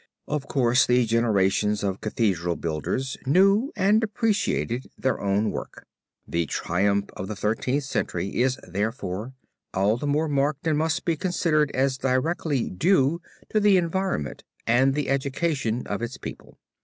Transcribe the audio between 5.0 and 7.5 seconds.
own work. The triumph of the